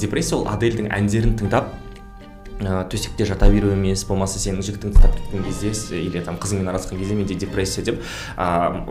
[0.00, 1.70] депрессия ол адельдің әндерін тыңдап
[2.60, 6.98] ә, төсекте жата беру емес болмаса сенің жігітің тастап кеткен кезде или там қызыңмен араласқан
[7.00, 8.02] кезде менде депрессия деп
[8.36, 8.84] ә,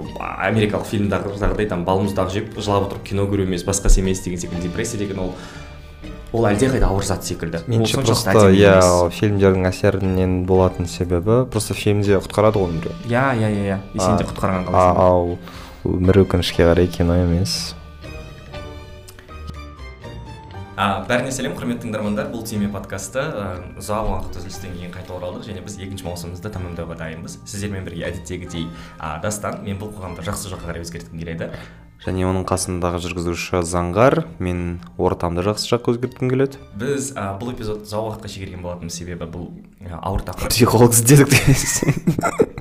[0.49, 4.97] америкалық фильмдағыдай там балмұздақ жеп жылап отырып кино көру емес басқасы емес деген секілді депрессия
[4.97, 5.33] деген ол
[6.31, 7.63] ол әлдеқайда ауыр зат секілді.
[7.65, 13.63] Меніңше просто иә фильмдердің әсерінен болатын себебі просто фильмде құтқарады ғой біреу иә иә иә
[13.65, 13.77] иә.
[13.95, 14.99] И сен де А- құтқарған қаласың.
[15.01, 15.37] ал
[15.85, 17.73] өмір өкінішке қарай кино емес.
[20.79, 22.29] А, бәріне сәлем құрметті тыңдармандар.
[22.31, 23.25] Бұл тиме подкасты
[23.81, 27.41] ұзақ уақыт үзілістен кейін қайта оралдық және біз екінші маусымымызды тәмамдауға дайынбыз.
[27.43, 31.51] Сіздермен бірге әдеттегідей ә, дастан мен бұл қоғамды жақсы жаққа қарай өзгерткім келеді.
[32.05, 36.61] Және оның қасындағы жүргізуші заңғар мен ортамды жақсы жаққа өзгерткім келеді.
[36.79, 39.49] Біз ә, бұл эпизодты ұзақ уақытқа шегерген болатынбыз себебі бұл
[39.83, 41.35] ә, ауыр тақырып психолог іздедік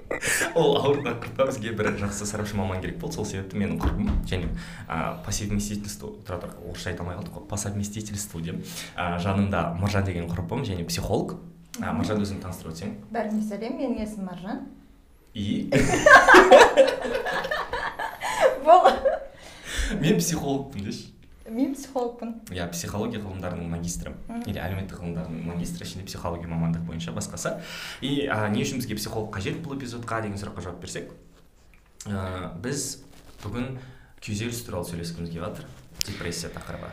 [0.59, 3.15] ол ауыр тақырыпқа бізге бір жақсы сарапшы маман керек болды.
[3.15, 4.48] Сол себепті менің құрбым және
[4.88, 8.57] ә, по совместительству тұра тұр орысша айта алмай қалдық қой по совместительству деп
[8.96, 11.37] ә, жанымда маржан деген құрбым және психолог.
[11.79, 12.95] Ә, маржан өзіңді таныстырып өтсең.
[13.15, 14.66] Бәріңе сәлем менің есімім маржан.
[15.34, 15.71] И?
[18.66, 18.98] Бұл
[20.04, 21.15] мен психологпын деші
[21.49, 22.35] мен психологпын.
[22.52, 24.13] Иә психология ғылымдарының магистрі.
[24.46, 27.55] Или әлеуметтік ғылымдардың магистрі ішінде психология мамандығы бойынша басқасы.
[28.05, 31.13] И ә, не үшін бізге психолог қажет бұл эпизодқа деген сұраққа жауап берсек
[32.07, 33.01] ә, біз
[33.43, 33.79] бүгін
[34.24, 35.68] күйзеліс туралы сөйлескіміз келіп жатыр.
[36.07, 36.90] Депрессия тақырыбы.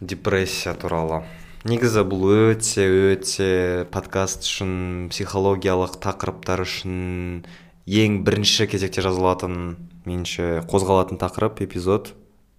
[0.00, 1.24] Депрессия туралы.
[1.66, 7.42] Негізі бұл өте өте подкаст үшін психологиялық тақырыптар үшін
[7.86, 9.74] ең бірінші кезекте жазылатын
[10.06, 12.14] меніңше қозғалатын тақырып эпизод.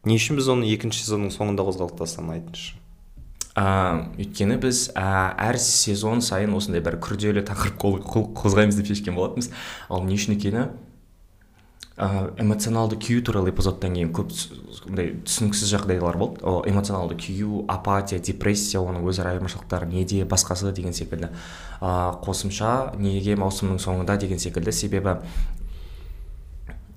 [0.08, 2.78] Не үшін біз оны екінші сезонның соңында қозғалдық дастан айтыңызшы
[3.58, 7.80] ә, өйткені біз ә, әр сезон сайын осындай бір күрделі тақырып
[8.38, 9.50] қозғаймыз деп шешкен болатынбыз.
[9.90, 10.68] Ал не үшін екені
[11.98, 14.36] ә, эмоционалды күю туралы эпизодтан кейін көп
[14.86, 16.46] мындай түсініксіз жағдайлар болды.
[16.46, 21.32] Ол эмоционалды күю апатия депрессия оның өзара айырмашылықтары неде басқасы деген секілді.
[21.82, 24.72] Ә, қосымша неге маусымның соңында деген секілді.
[24.72, 25.18] Себебі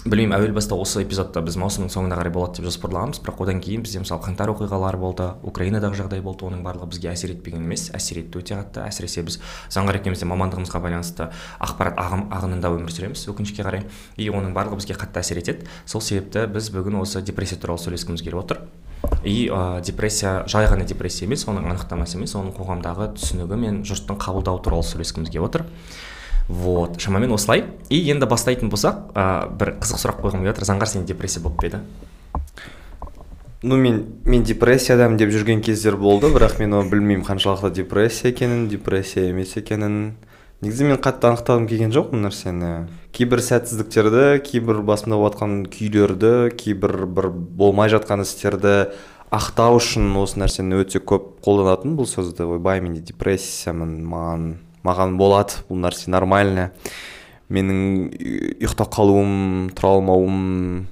[0.01, 3.83] білмеймін әуел баста осы эпизодта біз маусымның соңына қарай болады деп жоспарлағанбыз бірақ одан кейін
[3.85, 7.91] бізде мысалы қаңтар оқиғалары болды украинадағы жағдай болды оның барлығы бізге әсер етпеген емес.
[7.93, 8.81] Әсер етті өте қатты.
[8.89, 9.37] Әсіресе біз
[9.69, 11.29] заңғар екеуміз мамандығымызға байланысты
[11.61, 13.85] ақпарат ағым, ағынында өмір сүреміз өкінішке қарай.
[14.17, 15.69] И оның барлығы бізге қатты әсер етеді.
[15.85, 18.65] Сол себепті біз бүгін осы депрессия туралы сөйлескіміз келіп отыр.
[19.25, 24.21] И ә, депрессия жай ғана депрессия емес оның анықтамасы емес оның қоғамдағы түсінігі мен жұрттың
[24.21, 25.67] қабылдауы туралы сөйлескіміз келіп отыр.
[26.51, 27.01] Вот.
[27.01, 27.65] Шамамен осылай.
[27.89, 30.67] И енді бастайтын болсақ ә, бір қызық сұрақ қойғым келіп жатыр.
[30.73, 31.85] Заңғар сен депрессия болып па еді
[33.63, 38.69] ну мен мен депрессиядамын деп жүрген кездер болды бірақ мен оны білмеймін қаншалықты депрессия екенін
[38.69, 40.15] депрессия емес екенін.
[40.61, 42.89] Негізі мен қатты анықтағым келген жоқ бұл нәрсені.
[43.17, 45.41] Кейбір сәтсіздіктерді кейбір басымда болып
[45.73, 48.93] күйлерді кейбір бір болмай жатқан істерді
[49.33, 54.47] ақтау үшін осы нәрсені өте көп қолданатын бұл сөзді ойбай менде депрессиямын маған
[54.87, 56.71] маған болады бұл нәрсе нормально
[57.51, 57.81] менің
[58.61, 60.87] ұйықтап қалуым тұра алмауым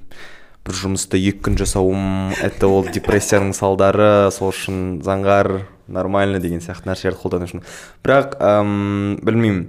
[0.67, 6.91] бір жұмысты екі күн жасауым это ол депрессияның салдары сол үшін заңғар нормально деген сияқты
[6.91, 7.63] нәрселерді қолдану үшін.
[8.05, 9.63] Бірақ әм, білмеймін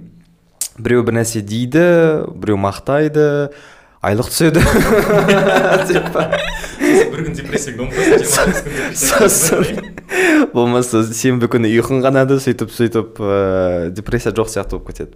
[0.77, 1.85] біреу бір нәрсе дейді
[2.35, 3.49] біреу мақтайды
[4.05, 4.61] айлық түседі.
[7.11, 7.85] бір күн депрессияға
[8.97, 9.91] сосын
[10.53, 15.13] болмаса сенбі күні ұйқың қанады сөйтіп сөйтіп ә, депрессия жоқ сияқты болып кетеді.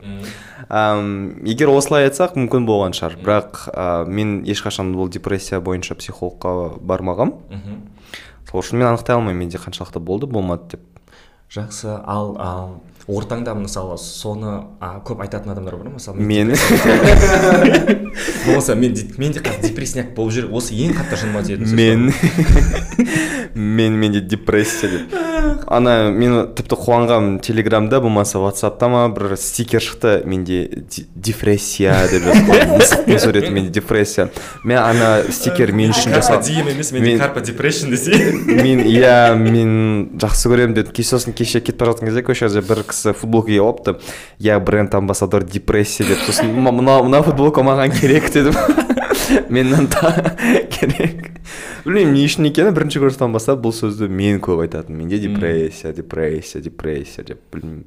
[1.45, 3.19] Егер осылай айтсақ мүмкін болған шығар.
[3.21, 7.35] Бірақ ә, мен ешқашан бұл депрессия бойынша психологқа бармағам.
[8.49, 10.83] Сол үшін мен анықтай алмаймын менде қаншалықты болды болмады деп.
[11.53, 15.93] Жақсы ал а, ортаңда мысалы соны а, көп айтатын адамдар бар ма?
[15.99, 16.55] мысалы мен
[18.47, 21.75] болмаса мен де- мен де қазір депрессияк болып жүр осы ең қатты жыныма тиетін сөз
[21.77, 22.09] мен.
[23.55, 25.15] мен менде депрессия деп.
[25.67, 30.83] Ана мен тіпті қуанғанмын телеграмда болмаса ватсапта ма бір стикер шықты менде
[31.15, 34.29] депрессия деп жазып суреті менде депрессия.
[34.63, 38.11] Мен ана стикер мен үшін жасалды дием емес менде Мен- карпа депрессион десе.
[38.45, 40.91] мен иә мен жақсы көремін дедім.
[41.05, 43.95] Сосын кеше кетіп бара жатқан кезде көшеде бір кісі футболка киіп алыпты
[44.39, 46.17] я бренд амбассадор депрессия деп.
[46.27, 48.53] Сосын «М- мына мына футболка маған керек дедім.
[49.49, 50.35] Мен мынаны та-
[50.71, 51.31] керек.
[51.85, 55.05] Білмеймін не үшін екені бірінші курстан бастап бұл сөзді мен көп айтатынмын.
[55.05, 57.85] Менде депрессия депрессия депрессия деп білмеймін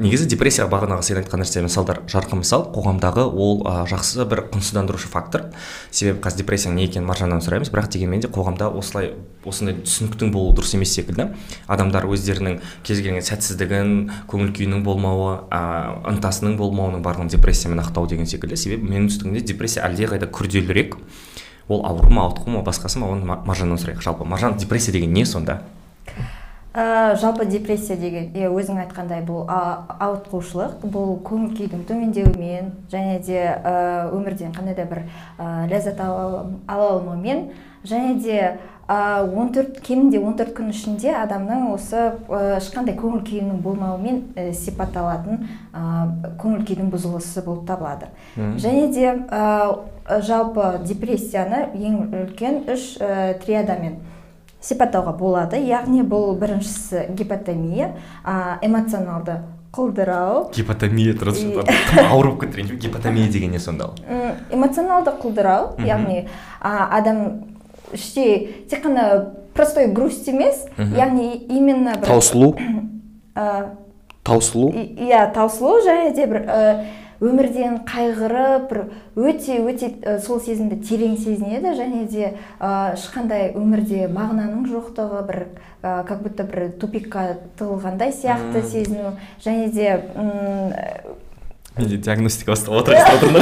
[0.00, 5.10] негізі депрессияға бағанағы сен айтқан нәрсе мысалдар жарқын мысал қоғамдағы ол а, жақсы бір құнсыздандырушы
[5.12, 5.50] фактор.
[5.90, 7.68] Себебі қазір депрессияның не екенін маржаннан сұраймыз.
[7.74, 9.12] Бірақ дегенмен де қоғамда осылай
[9.44, 11.28] осындай түсініктің болуы дұрыс емес секілді.
[11.68, 13.92] Адамдар өздерінің кез келген сәтсіздігін
[14.32, 18.56] көңіл күйінің болмауы а, ынтасының болмауының барлығын депрессиямен ақтау деген секілді.
[18.56, 20.96] Себебі менің түсінігімде депрессия әлдеқайда күрделірек.
[21.68, 24.02] Ол ауру ма ауытқу ма басқасы ма оны Ма- маржаннан сұрайық.
[24.02, 25.62] Жалпы маржан депрессия деген не сонда?
[26.74, 33.42] Ә, жалпы депрессия деген е, өзің айтқандай бұл ауытқушылық бұл көңіл күйдің төмендеуімен және де
[33.44, 35.02] ә, өмірден қандай да бір
[35.38, 37.50] ә, ләззат ала алмаумен
[37.84, 38.38] және де
[38.88, 45.44] ә, 14 кемінде 14 күн ішінде адамның осы ә, ешқандай көңіл күйінің болмауымен ә, сипатталатын
[45.72, 48.08] ә, көңіл күйдің бұзылысы болып табылады.
[48.36, 54.00] Және де ә, жалпы депрессияны ең үлкен үш ә, триадамен
[54.62, 55.58] сипаттауға болады.
[55.58, 57.92] Яғни бұл біріншісі гипотомия
[58.24, 59.40] а, эмоционалды
[59.72, 60.50] құлдырау.
[60.52, 61.32] Гипотомия тым
[62.12, 63.90] ауыр болып кетті гипотомия деген не сонда
[64.52, 66.26] эмоционалды құлдырау яғни
[66.60, 67.22] адам
[67.92, 72.56] іштей тек қана простой грусть емес яғни именно бір таусылу?
[73.34, 73.72] А,
[74.28, 74.68] таусылу?
[74.76, 76.58] Иә таусылу және де бір ә,
[77.22, 78.80] өмірден қайғырып бір
[79.30, 85.40] өте өте ә, сол сезімді терең сезінеді және де ә, ешқандай өмірде мағынаның жоқтығы бір
[85.82, 87.26] ә, как будто бір тупикқа
[87.60, 89.14] тығылғандай сияқты сезіну
[89.44, 90.74] және де м,
[91.78, 93.38] менде диагностика басталып жатыр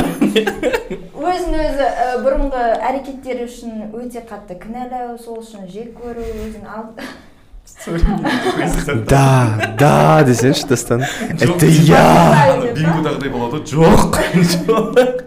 [1.21, 1.89] өзін өзі
[2.25, 2.61] бұрынғы
[2.91, 6.69] әрекеттері үшін өте қатты кінәлау сол үшін жек көру өзін
[9.11, 9.27] да
[9.79, 12.07] да десеңші дастан это я.
[12.77, 14.19] Бингодағыдай болады ғой жоқ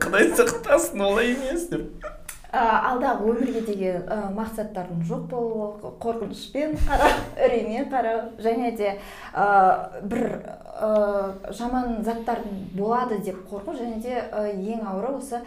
[0.03, 2.11] құдай сақтасын олай емес деп
[2.53, 4.03] алдағы өмірге деген
[4.37, 7.15] мақсаттардың жоқ болуы қорқынышпен қарау
[7.47, 8.91] үреймен қарау және де
[9.33, 10.27] ә, бір
[10.77, 13.73] ә, жаман заттардың болады деп қорқу.
[13.73, 15.41] Және де ә, ең ауыры осы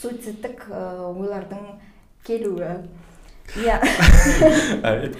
[0.00, 1.76] суицидтік ойлардың
[2.24, 2.78] келуі.
[3.54, 3.78] Иә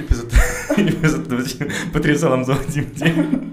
[0.01, 0.33] эпизод
[0.77, 1.55] эпизодты біз
[1.95, 3.53] бітіре саламыз ау деймін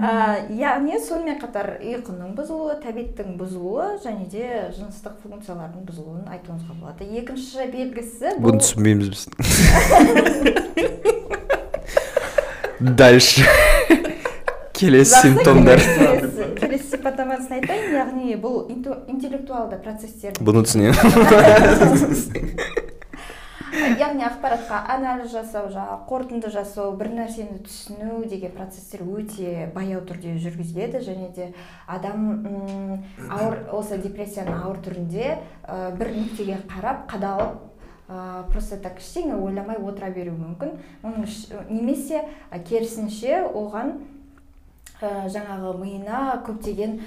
[0.00, 7.04] ә, яғни сонымен қатар ұйқының бұзылуы тәбеттің бұзылуы және де жыныстық функциялардың бұзылуын айтуымызға болады.
[7.20, 9.28] Екінші белгісі бұл- бұны түсінбейміз біз.
[12.80, 13.44] Дальше.
[14.72, 15.76] Келесі симптомдар.
[16.56, 17.92] келесі сипаттамасын айтайын.
[18.00, 20.96] Яғни бұл интеллектуалды процесстер бұны түсінемін.
[23.70, 30.34] яғни ақпаратқа анализ жасау жаңағы қорытынды жасау бір нәрсені түсіну деген процесстер өте баяу түрде
[30.42, 31.02] жүргізіледі.
[31.06, 31.50] Және де
[31.86, 35.26] адам ауыр осы депрессияның ауыр түрінде
[35.64, 37.58] ә, бір нүктеге қарап қадалып
[38.08, 40.76] ә, просто так ештеңе ойламай отыра беруі мүмкін.
[41.06, 41.30] Оның
[41.70, 42.24] немесе
[42.66, 44.00] керісінше оған
[45.00, 47.00] ә, жаңағы миына көптеген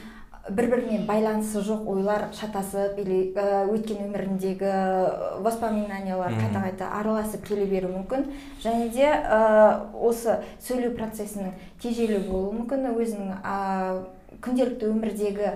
[0.49, 7.45] бір бірімен байланысы жоқ ойлар шатасып или ә, өткен өміріндегі ә, воспоминаниялар қайта қайта араласып
[7.47, 8.25] келе беруі мүмкін.
[8.59, 12.89] Және де ә, осы сөйлеу процесінің тежелу болуы мүмкін.
[12.91, 14.03] Өзінің ә,
[14.43, 15.53] күнделікті өмірдегі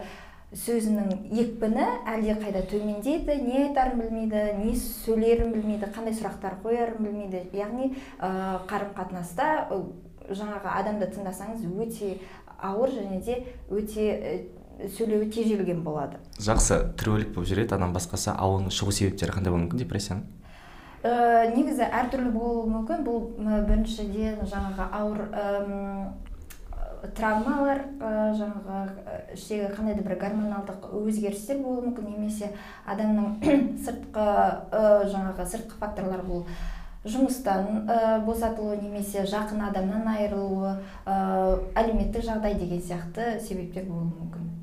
[0.56, 7.44] сөзінің екпіні әлде қайда төмендейді не айтарын білмейді не сөйлерін білмейді қандай сұрақтар қоярын білмейді.
[7.60, 7.92] Яғни
[8.22, 9.68] ә, қарым қатынаста
[10.31, 12.22] жаңағы адамды тыңдасаңыз өте
[12.57, 14.48] ауыр және де өте
[14.97, 16.19] сөйлеуі тежелген болады.
[16.38, 20.24] Жақсы тіреулік болып жүреді адам басқасы ал оның шығу себептері қандай болуы мүмкін депрессияның?
[21.03, 23.03] Ә, негізі әртүрлі болуы мүмкін.
[23.07, 25.75] Бұл біріншіден жаңағы ауыр ым,
[27.18, 32.51] травмалар ә, жаңағы ә, іштегі қандай да бір гормоналдық өзгерістер болуы мүмкін немесе
[32.89, 33.38] адамның
[33.85, 36.45] сыртқы ә, жаңағы сыртқы факторлар бұл
[37.07, 40.74] жұмыстан ә, босатылуы немесе жақын адамнан айырылуы
[41.05, 41.17] ә,
[41.77, 44.57] әлеуметтік жағдай деген сияқты себептер болуы мүмкін.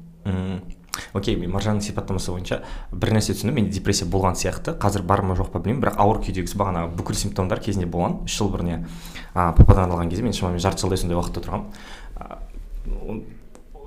[1.15, 2.61] Окей мен маржанның сипаттамасы бойынша
[2.93, 4.75] бір нәрсе түсіндім менде депрессия болған сияқты.
[4.83, 8.25] Қазір бар ма жоқ па білмеймін бірақ ауыр күйдегісі бағана бүкіл симптомдар кезінде болған.
[8.27, 8.81] Үш жыл бұрын иә
[9.33, 13.23] пападан алған кезде мен шамамен жарты жылдай сондай уақытта тұрғанмын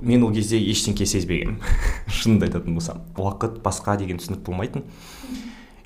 [0.01, 1.62] мен ол кезде ештеңке сезбегенмін.
[2.19, 3.01] Шынымды айтатын болсам.
[3.17, 4.86] Уақыт басқа деген түсінік болмайтын.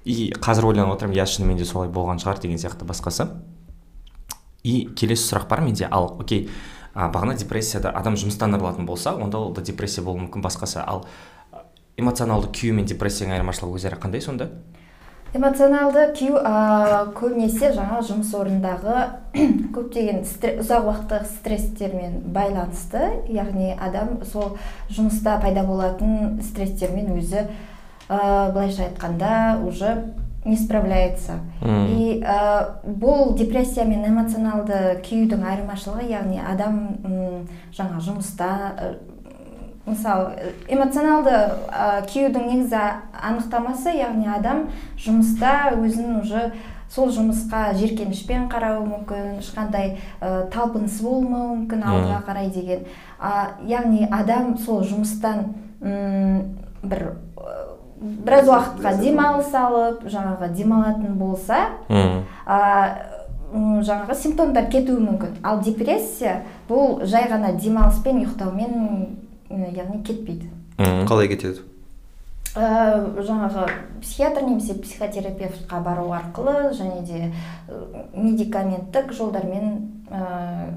[0.04, 3.30] И қазір ойланып отырмын иә шынымен де солай болған шығар деген сияқты басқасы.
[4.64, 5.88] И келесі сұрақ бар менде.
[5.92, 6.50] Ал окей
[6.94, 10.84] а, бағана депрессияда адам жұмыстан арылатын болса онда ол да депрессия болуы мүмкін басқасы.
[10.86, 11.06] Ал
[11.98, 14.50] эмоционалды күйі мен депрессияның айырмашылығы өзара қандай сонда?
[15.32, 18.96] Эмоционалды күйу ә, көбінесе жаңа жұмыс орнындағы
[19.78, 23.06] көптеген ұзақ уақыттық стресстермен байланысты.
[23.32, 24.58] Яғни адам сол
[24.92, 29.94] жұмыста пайда болатын стресстермен өзі ә, былайша айтқанда уже
[30.44, 31.40] не справляется.
[31.62, 37.46] И ә, бұл депрессия мен эмоционалды күйдің айырмашылығы яғни адам
[37.78, 38.92] жаңа жұмыста ә,
[39.86, 41.30] мысалы эмоционалды
[41.70, 42.82] ә, күйудің негізі
[43.22, 44.68] анықтамасы яғни адам
[44.98, 46.52] жұмыста өзін уже
[46.92, 52.84] сол жұмысқа жиіркенішпен қарауы мүмкін ешқандай ә, талпынысы болмауы мүмкін алдыға қарай деген.
[53.20, 57.71] А, яғни адам сол жұмыстан м, бір ә,
[58.02, 65.36] біраз уақытқа демалыс алып жаңағы демалатын болса м, жаңағы симптомдар кетуі мүмкін.
[65.44, 68.74] Ал депрессия бұл жай ғана демалыспен ұйықтаумен
[69.76, 70.50] яғни кетпейді.
[70.80, 71.06] Мм.
[71.06, 71.62] қалай кетеді?
[72.56, 73.68] Ә, жаңағы
[74.02, 77.20] психиатр немесе психотерапевтқа бару арқылы және де
[77.70, 80.74] ә, медикаменттік жолдармен ә,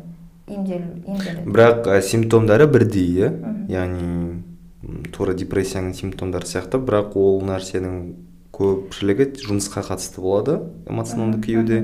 [0.47, 1.01] емделу.
[1.07, 3.33] Емделеді бірақ ә, симптомдары бірдей иә?
[3.73, 4.43] Яғни
[5.13, 6.79] тура депрессияның симптомдары сияқты.
[6.79, 8.15] Бірақ ол нәрсенің
[8.55, 11.81] көпшілігі жұмысқа қатысты болады эмоционалды күйеуде.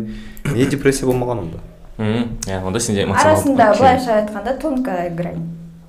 [0.52, 1.59] неге депрессия болмаған онда?
[1.99, 5.42] Мм, иә онда сенде арасында былайша айтқанда тонкая грань.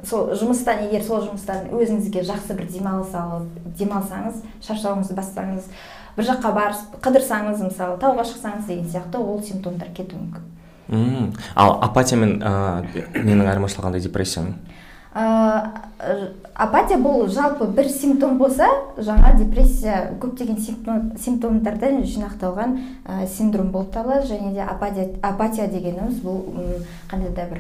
[0.04, 3.46] Сол жұмыстан егер сол жұмыстан өзіңізге жақсы бір демалыс алып
[3.78, 5.70] демалсаңыз шаршауыңызды бассаңыз
[6.18, 10.50] бір жаққа барып қыдырсаңыз мысалы тауға шықсаңыз деген сияқты ол симптомдар кетуі мүмкін.
[10.90, 11.34] Мм.
[11.56, 14.58] ал апатия мен ыыы ненің айырмашылығы қандай депрессияның?
[15.14, 23.92] Апатия бұл жалпы бір симптом болса жаңа депрессия көптеген симптом, симптомдардан жинақталған ә, синдром болып
[23.92, 27.60] табылады және де апатия, апатия дегеніміз бұл қандай да бір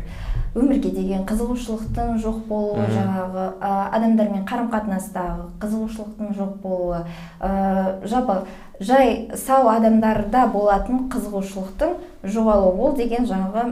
[0.56, 7.06] өмірге деген қызығушылықтың жоқ болуы жаңағы ә, адамдармен қарым қатынастағы қызығушылықтың жоқ болуы
[7.40, 8.42] ә, жалпы
[8.82, 11.96] жай сау адамдарда болатын қызығушылықтың
[12.36, 13.64] жоғалуы ол деген жаңағы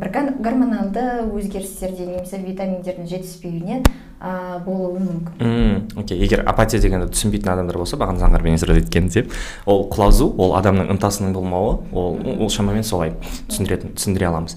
[0.00, 3.84] бір гормоналды өзгерістерден немесе витаминдердің жетіспеуінен
[4.18, 5.44] ә, болуы мүмкін.
[5.44, 9.26] Мм окей егер апатия дегенді түсінбейтін адамдар болса бағана заңғармен сөз еткенде
[9.66, 13.14] ол құлазу ол адамның ынтасының болмауы ол ол шамамен солай
[13.50, 14.56] түсіндіретін түсіндіре аламыз.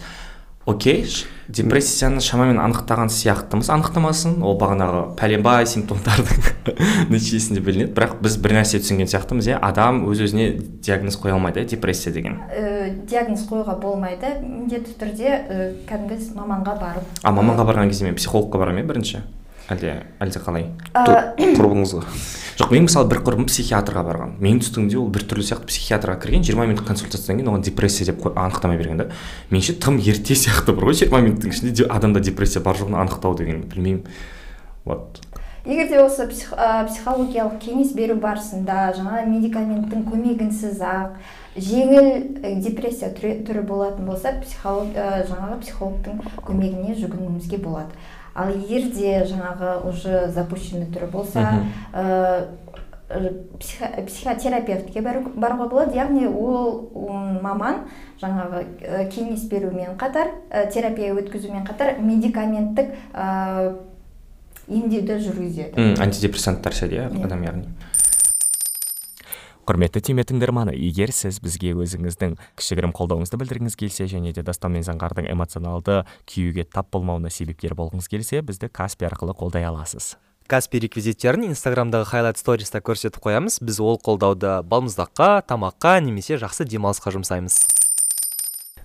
[0.66, 1.06] Окей.
[1.52, 3.68] Депрессияны шамамен анықтаған сияқтымыз.
[3.74, 4.38] Анықтамасын.
[4.46, 6.70] Ол бағанағы пәленбай симптомдардың
[7.12, 7.92] нәтижесінде білінеді.
[7.98, 9.50] Бірақ біз бір нәрсе түсінген сияқтымыз.
[9.52, 10.54] Иә адам өз өзіне
[10.86, 12.40] диагноз қоя алмайды иә депрессия деген.
[12.48, 14.32] Ә, диагноз қоюға болмайды.
[14.46, 19.24] Міндетті түрде ә, кәдімгі маманға барып а маманға барған кезде мен психологқа барамын иә бірінші.
[19.72, 20.68] Әлде әлде қалай?
[20.94, 22.04] Ә, құрбыңызға
[22.62, 24.36] жоқ мен мысалы бір құрбым психиатрға барған.
[24.44, 28.78] Менің түсінігімде ол біртүрлі сияқты психиатрға кірген жиырма минут консультациядан кейін оған депрессия деп анықтама
[28.78, 29.10] берген да.
[29.50, 33.36] Меніңше тым ерте сияқты бір ғой жиырма минуттың ішінде де адамда депрессия бар жоғын анықтау
[33.40, 34.06] деген білмеймін.
[34.86, 35.22] Вот.
[35.66, 41.20] Егер де осы псих- ә, психологиялық кеңес беру барысында жаңа медикаменттің көмегінсіз ақ
[41.54, 47.94] жеңіл ә, депрессия түрі, түрі болатын болса психолог ә, жаңағы психологтың көмегіне жүгінуімізге болады.
[48.36, 52.48] Ал егер де жаңағы уже запущенный түрі болса ә,
[53.60, 55.96] психо- психотерапевтке бару- баруға болады.
[55.98, 56.90] Яғни ол
[57.42, 57.82] маман
[58.22, 63.76] жаңағы ә, кеңес берумен қатар ә, терапия өткізумен қатар медикаменттік ә,
[64.70, 65.74] емдеуді жүргізеді.
[65.76, 67.10] М, антидепрессанттар ше Иә.
[67.26, 67.68] адам яғни?
[69.70, 74.86] Құрметті тиме тыңдарманы егер сіз бізге өзіңіздің кішігірім қолдауыңызды білдіргіңіз келсе және де дастан мен
[74.88, 80.16] заңғардың эмоционалды күйюге тап болмауына себепкер болғыңыз келсе бізді каспи арқылы қолдай аласыз.
[80.50, 83.62] Каспи реквизиттерін инстаграмдағы хайлайт сториста көрсетіп қоямыз.
[83.64, 87.62] Біз ол қолдауды балмұздаққа тамаққа немесе жақсы демалысқа жұмсаймыз.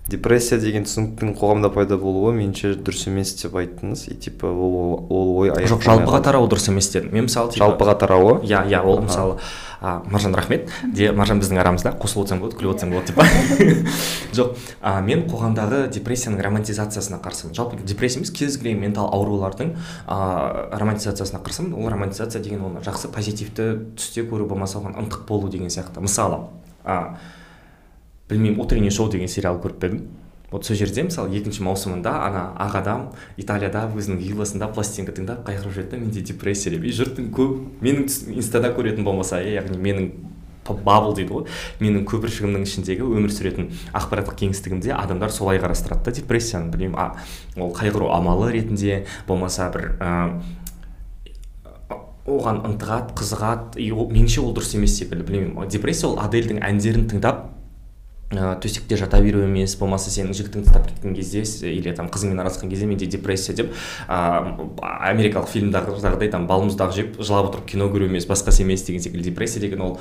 [0.07, 4.07] Депрессия деген түсініктің қоғамда пайда болуы меніңше дұрыс емес деп айттыңыз.
[4.13, 7.11] И типа ол, ол ой жоқ жалпыға тарауы дұрыс емес дедім.
[7.13, 8.37] Мен мысалы типа- жалпыға тарауы?
[8.47, 9.37] Иә иә ол мысалы
[9.81, 10.69] а, маржан рахмет.
[10.93, 11.91] Де маржан біздің арамызда.
[11.99, 13.87] Қосылып отырсаң болады күліп отырсаң болады деп
[14.37, 17.53] жоқ а, мен қоғамдағы депрессияның романтизациясына қарсымын.
[17.57, 19.75] Жалпы депрессия емес кез келген ментал аурулардың
[20.07, 21.75] а, романтизациясына қарсымын.
[21.77, 26.01] Ол романтизация деген оны жақсы позитивті түсте көру болмаса оған ынтық болу деген сияқты.
[26.01, 26.47] Мысалы
[26.83, 27.17] а,
[28.29, 29.91] білмеймін утренний шоу деген сериал көріп пе
[30.51, 33.01] вот сол жерде мысалы екінші маусымында ана ақ адам
[33.37, 36.85] италияда өзінің вилласында пластинка тыңдап қайғырып жүреді да менде депрессия деп.
[36.87, 38.07] И жұрттың көп менің
[38.37, 40.07] инстада көретін болмаса иә яғни менің
[40.67, 46.71] бабл дейді ғой менің көпіршігімнің ішіндегі өмір сүретін ақпараттық кеңістігімде адамдар солай қарастырады да депрессияны.
[46.71, 47.09] Білмеймін а,
[47.59, 50.41] ол қайғыру амалы ретінде болмаса бір ә,
[52.27, 57.56] оған ынтығады қызығады и меніңше ол дұрыс емес секілді білмеймін депрессия ол адельдің әндерін тыңдап
[58.31, 62.69] ә, төсекте жата беру емес болмаса сенің жігітіңді тастап кеткен кезде или там қызыңмен араласқан
[62.69, 63.73] кезде менде депрессия деп
[64.07, 64.55] ә,
[65.11, 69.63] америкалық фильмдағыдай там балмұздақ жеп жылап отырып кино көру емес басқасы емес деген секілді депрессия
[69.63, 69.99] деген ол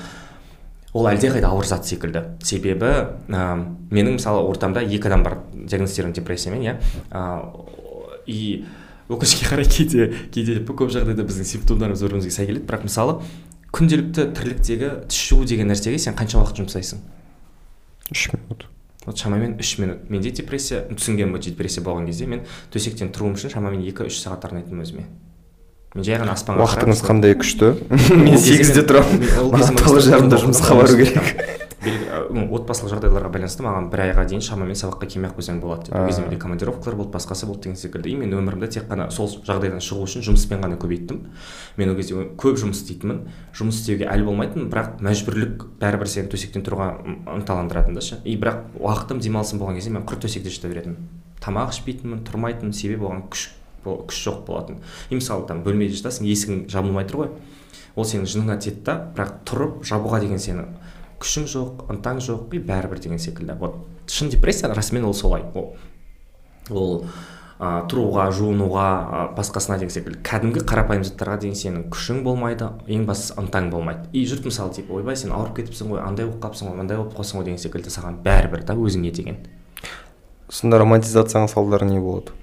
[0.96, 2.22] ол әлдеқайда ауыр зат секілді.
[2.42, 2.88] Себебі
[3.28, 3.40] ә,
[3.92, 6.76] менің мысалы ортамда екі адам бар диагностирован депрессиямен иә.
[7.10, 7.42] Ә,
[8.26, 8.64] и
[9.12, 12.64] өкінішке қарай кейде кейде көп жағдайда біздің симптомдарымыз бір бірімізге сай келеді.
[12.70, 13.18] Бірақ мысалы
[13.76, 17.04] күнделікті тірліктегі жуу деген нәрсеге сен қанша уақыт жұмсайсың?
[18.12, 18.66] Үш минут.
[19.06, 20.10] Вот шамамен үш минут.
[20.10, 22.42] Менде депрессия түсінгенмін депрессия болған кезде мен
[22.74, 25.06] төсектен тұруым үшін шамамен екі үш сағат арнайтынмын өзіме.
[25.94, 27.70] Мен жай ғана аспанға уақытыңыз қандай күшті?
[28.18, 29.78] Мен сегізде тұрамын.
[29.78, 31.65] тоғыз жарымда жұмысқа бару керек.
[32.34, 35.98] Ну, отбасылық жағдайларға байланысты маған бір айға дейін шамамен сабаққа келмей ақ қойсаң болады деді
[35.98, 38.10] ол кезде менде командировкалар болды басқасы болды деген секілді.
[38.10, 41.20] И мен өмірімді тек қана сол жағдайдан шығу үшін жұмыспен ғана көбейттім
[41.76, 43.22] мен ол кезде көп жұмыс істейтінмін.
[43.56, 46.88] Жұмыс істеуге әлі болмайтын бірақ мәжбүрлік бәрібір сені төсектен тұруға
[47.36, 51.08] ынталандыратын да ше и бірақ уақытым демалысым болған кезде мен құр төсекте жата беретінмін.
[51.42, 53.50] Тамақ ішпейтінмін тұрмайтынмын себебі оған күш
[53.86, 54.80] күш жоқ болатын.
[55.10, 57.30] И мысалы там бөлмеде жатасың есігің жабылмай тұр ғой.
[57.96, 60.66] Ол сенің жыныңа тиеді да бірақ тұрып жабуға деген сені
[61.22, 63.56] күшің жоқ ынтаң жоқ и бәрібір деген секілді.
[63.60, 63.80] Вот
[64.10, 65.44] шын депрессия расымен ол солай.
[65.54, 65.76] Ол
[66.70, 67.04] ол
[67.58, 70.22] ә, тұруға жуынуға ә, басқасына деген секілді.
[70.26, 74.08] Кәдімгі қарапайым заттарға деген сенің күшің болмайды ең бастысы ынтаң болмайды.
[74.12, 77.16] И жұрт мысалы типа ойбай сен ауырып кетіпсің ғой андай болып қалыпсың ғой мындай болып
[77.16, 79.40] қалсың ғой деген секілді саған бәрібір да өзіңе деген.
[80.52, 82.36] Сонда романтизацияның салдары не болады?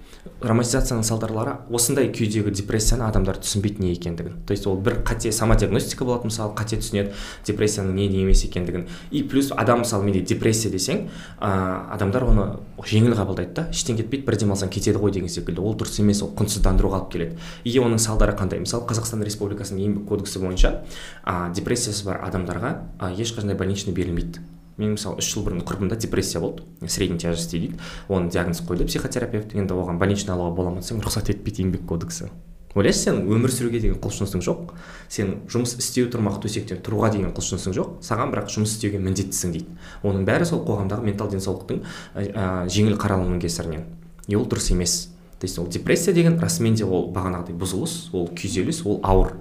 [0.44, 4.38] Романтизацияның салдарлары осындай күйдегі депрессияны адамдар түсінбейді не екендігін.
[4.48, 7.12] То есть ол бір қате самодиагностика болады мысалы қате түсінеді
[7.48, 8.88] депрессияның не не емес екендігін.
[9.12, 12.48] И плюс адам мысалы менде депрессия десең ә, адамдар оны
[12.84, 13.68] жеңіл қабылдайды да.
[13.72, 15.60] Іштен кетпейді бір демалсаң кетеді ғой деген секілді.
[15.60, 17.38] Ол дұрыс емес ол құнсыздандыруға алып келеді.
[17.64, 18.64] И оның салдары қандай?
[18.64, 20.84] Мысалы қазақстан республикасының еңбек кодексі бойынша
[21.24, 24.53] ә, депрессиясы бар адамдарға ә, ешқандай больничный берілмейді.
[24.78, 26.64] Мен мысалы үш жыл бұрын құрбымда депрессия болды.
[26.88, 27.80] Средней тяжести дейді.
[28.08, 29.54] Оны диагноз қойды психотерапевт.
[29.54, 32.32] Енді оған больничный алуға бола ма десең рұқсат етпейді еңбек кодексі.
[32.74, 34.72] Ойлайсың сен өмір сүруге деген құлшынысың жоқ.
[35.14, 37.92] Сен жұмыс істеу тұрмақ төсектен тұруға деген құлшынысың жоқ.
[38.02, 39.76] Саған бірақ жұмыс істеуге міндеттісің дейді.
[40.02, 41.84] Оның бәрі сол қоғамдағы ментал денсаулықтың
[42.18, 43.86] ә, жеңіл қаралуының кесірінен.
[44.26, 45.14] И ол дұрыс емес.
[45.40, 49.36] То есть ол депрессия деген расымен де ол бағанағыдай бұзылыс ол күйзеліс ол ауыр.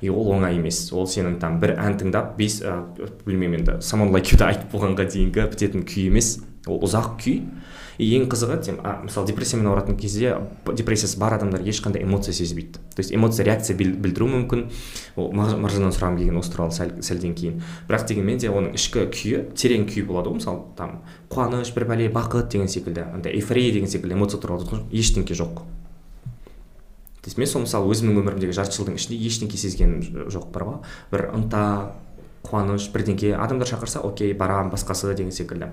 [0.00, 0.92] И ол оңай емес.
[0.92, 2.80] Ол сенің там бір ән тыңдап бес ә,
[3.26, 6.38] білмеймін енді самон айтып болғанға дейінгі бітетін күй емес.
[6.68, 7.42] Ол ұзақ күй.
[8.00, 10.30] И ең қызығы сен мысалы депрессиямен ауыратын кезде
[10.72, 12.80] депрессиясы бар адамдар ешқандай эмоция сезбейді.
[12.96, 14.62] То есть эмоция реакция білдіру мүмкін.
[15.20, 17.60] Ол маржаннан сұрағым келген осы туралы сәл, сәлден кейін.
[17.90, 20.40] Бірақ дегенмен де оның ішкі күйі терең күй болады ғой.
[20.40, 25.36] Мысалы там қуаныш бір бәле бақыт деген секілді андай эйфория деген секілді эмоция туралы ештеңке
[25.36, 25.60] жоқ.
[27.36, 30.78] Мен сол мысалы өзімнің өмірімдегі жарты жылдың ішінде ештеңке сезгенім жоқ бар ғой.
[31.12, 31.62] Бір ынта
[32.46, 35.72] қуаныш бірдеңке адамдар шақырса окей барамын басқасы деген секілді.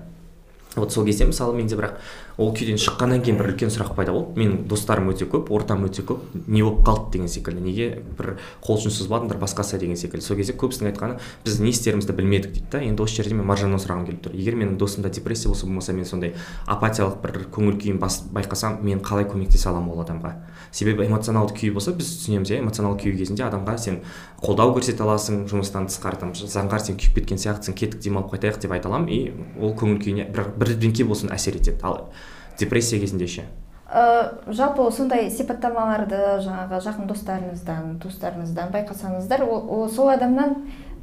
[0.76, 1.96] Вот сол кезде мысалы менде бірақ
[2.38, 4.38] ол күйден шыққаннан кейін бір үлкен сұрақ пайда болды.
[4.38, 7.64] Менің достарым өте көп ортам өте көп не болып қалды деген секілді.
[7.64, 10.22] Неге бір қол ұшын созбадыңдар басқасы деген секілді.
[10.22, 12.82] Сол кезде көбісінің айтқаны біз не істерімізді білмедік дейді да.
[12.86, 14.36] Енді осы жерде мен маржаннан сұрағым келіп тұр.
[14.38, 16.36] Егер менің досымда депрессия болса болмаса мен сондай
[16.70, 20.36] апатиялық бір көңіл күйін байқасам мен қалай көмектесе аламын ол адамға?
[20.70, 22.62] Себебі эмоционалды күй болса біз түсінеміз иә.
[22.62, 24.00] Эмоционалды күй кезінде адамға сен
[24.38, 28.76] қолдау көрсете аласың жұмыстан тысқары там заңғар сен күйіп кеткен сияқтысың кеттік демалып қайтайық деп
[28.76, 29.08] айта аламын.
[29.08, 31.80] И ол көңіл күйіне бір бірдеңке болсын әсер етеді.
[31.82, 32.10] Ал
[32.58, 33.46] депрессия кезінде ше?
[33.88, 40.58] Ә, жалпы сондай сипаттамаларды жаңағы жақын достарыңыздан туыстарыңыздан байқасаңыздар ол, ол сол адамнан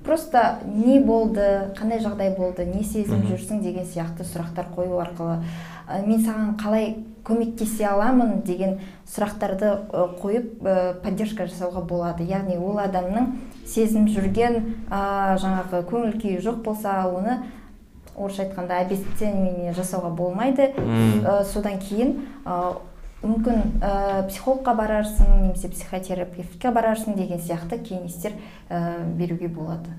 [0.06, 5.40] просто не болды қандай жағдай болды не сезініп жүрсің деген сияқты сұрақтар қою арқылы
[5.90, 6.92] ә, мен саған қалай
[7.26, 8.78] көмектесе аламын деген
[9.10, 9.72] сұрақтарды
[10.22, 12.26] қойып ә, поддержка жасауға болады.
[12.30, 13.32] Яғни ол адамның
[13.66, 14.60] сезініп жүрген
[14.92, 17.42] ә, жаңағы көңіл күйі жоқ болса оны
[18.16, 20.72] орысша айтқанда обесценивание жасауға болмайды.
[20.76, 22.78] Ә, содан кейін ә,
[23.24, 28.36] мүмкін ә, психологқа барарсың немесе психотерапевтке барарсың деген сияқты кеңестер
[28.70, 29.94] ә, беруге болады.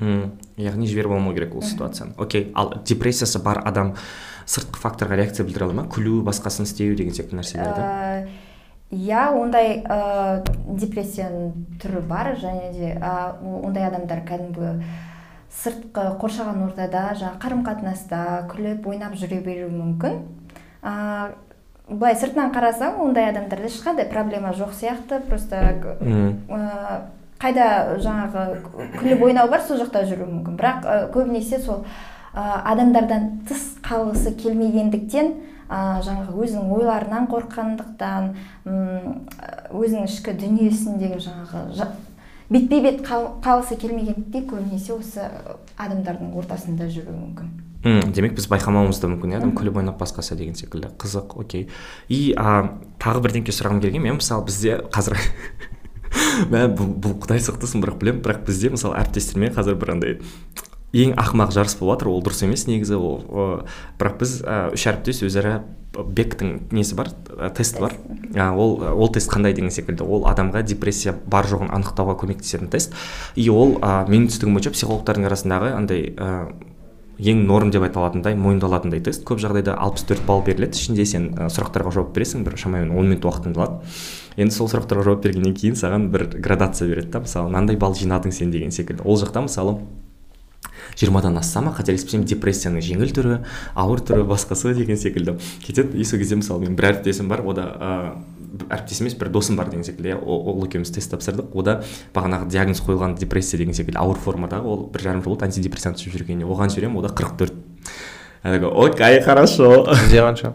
[0.00, 0.38] Мм.
[0.56, 2.14] Яғни жіберіп алмау керек ол ситуацияны.
[2.18, 3.96] Окей ал депрессиясы бар адам
[4.46, 5.88] сыртқы факторға реакция білдіре ала ма?
[5.90, 8.28] Күлу басқасын істеу деген секілді нәрселерді
[8.94, 11.50] иә ондай ә, депрессияның
[11.82, 14.70] түрі бар және де ә, ондай адамдар кәдімгі
[15.48, 20.18] сыртқы қоршаған ортада жаңағы қарым қатынаста күліп ойнап жүре беруі мүмкін.
[20.82, 21.32] Ә,
[21.88, 27.00] былай сыртынан қарасаң ондай адамдарда ешқандай проблема жоқ сияқты просто ә,
[27.40, 28.42] қайда жаңағы
[28.98, 30.58] күліп ойнау бар сол жақта жүруі мүмкін.
[30.60, 31.84] Бірақ ә, көбінесе сол
[32.34, 35.32] ә, адамдардан тыс қалғысы келмегендіктен
[35.68, 38.34] ә, жаңағы өзінің ойларынан қорыққандықтан
[39.72, 41.64] өзінің ішкі дүниесіндегі жаңағы
[42.50, 45.24] бетпе бет қалғысы келмегендіктен көбінесе осы
[45.78, 47.50] адамдардың ортасында жүруі мүмкін.
[47.84, 49.38] Мм демек біз байқамауымыз да мүмкін иә?
[49.38, 50.90] Адам күліп ойнап басқасы деген секілді.
[50.98, 51.68] Қызық окей.
[52.08, 55.14] И а, тағы бірдеңке сұрағым келген мен мысалы бізде қазір
[56.52, 58.24] мә бұл, бұл құдай сақтасын бірақ білемін.
[58.24, 60.18] Бірақ бізде мысалы әріптестермен қазір бір андай
[60.96, 63.62] ең ақымақ жарыс болып жатыр ол дұрыс емес негізі ол
[64.00, 64.38] бірақ біз
[64.74, 65.60] үш әріптес өзара
[65.94, 67.12] бектің несі бар?
[67.54, 67.94] Тест бар.
[68.36, 70.04] Ол ол тест қандай деген секілді.
[70.04, 72.94] Ол адамға депрессия бар жоғын анықтауға көмектесетін тест.
[73.34, 76.52] И ол ә, менің түсінігім бойынша психологтардың арасындағы андай ә,
[77.18, 79.24] ең норм деп айта алатындай мойындалатындай тест.
[79.26, 80.78] Көп жағдайда алпыс төрт балл беріледі.
[80.78, 82.44] Ішінде сен ә, сұрақтарға жауап бересің.
[82.46, 83.80] Бір шамамен он минут уақытыңды алады
[84.38, 87.24] енді сол сұрақтарға жауап бергеннен кейін саған бір градация береді да.
[87.24, 89.02] Мысалы мынандай балл жинадың сен деген секілді.
[89.02, 89.80] Ол жақта мысалы
[90.98, 93.38] жиырмадан асса ма қателеспесем депрессияның жеңіл түрі
[93.78, 95.38] ауыр түрі басқасы деген секілді.
[95.64, 99.56] Кетеді и сол кезде мысалы менің бір әріптесім бар ода ыыы әріптес емес бір досым
[99.60, 100.18] бар деген секілді иә.
[100.18, 101.52] Ол екеуміз тест тапсырдық.
[101.54, 101.82] Ода
[102.16, 106.16] бағанағы диагноз қойылған депрессия деген секілді ауыр формадағы ол бір жарым жыл болды антидепрессант ішіп
[106.16, 106.48] жүргеніне.
[106.48, 107.54] Оған жіберемін ода қырық төрт.
[108.42, 110.54] Такой окей хорошо сізде қанша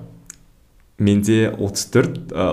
[1.01, 2.49] менде 34 ә,